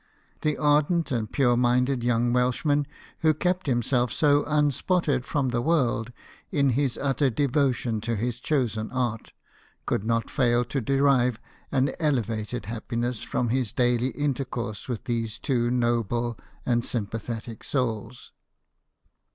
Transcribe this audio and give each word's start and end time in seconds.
The 0.41 0.57
ardent 0.57 1.11
and 1.11 1.31
pure 1.31 1.55
minded 1.55 2.03
young 2.03 2.33
Welshman, 2.33 2.87
who 3.19 3.35
kept 3.35 3.67
himself 3.67 4.11
so 4.11 4.43
unspotted 4.47 5.27
from 5.27 5.49
the 5.49 5.61
world 5.61 6.11
in 6.51 6.71
his 6.71 6.97
utter 6.99 7.29
devotion 7.29 8.01
to 8.01 8.15
his 8.15 8.39
chosen 8.39 8.91
art, 8.91 9.31
could 9.85 10.03
not 10.03 10.31
fail 10.31 10.65
to 10.65 10.81
derive 10.81 11.39
an 11.71 11.91
elevated 11.99 12.63
happi 12.63 12.97
ness 12.97 13.21
from 13.21 13.49
his 13.49 13.71
daily 13.73 14.09
intercourse 14.09 14.87
with 14.89 15.03
these 15.03 15.37
two 15.37 15.69
noble 15.69 16.35
and 16.65 16.83
sympathetic 16.83 17.63
souls. 17.63 18.31